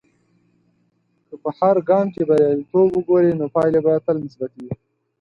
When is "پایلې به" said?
3.55-3.93